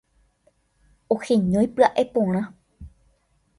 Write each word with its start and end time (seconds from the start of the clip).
Oheñói 1.13 1.67
pya'e 1.75 2.03
porã. 2.13 2.41